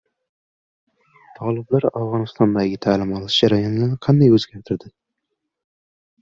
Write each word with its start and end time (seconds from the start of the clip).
Toliblar 1.35 1.85
Afg‘onistondagi 1.89 2.79
ta’lim 2.87 3.13
olish 3.19 3.37
jarayonini 3.45 3.91
qanday 4.07 4.33
o‘zgartirdi 4.39 4.91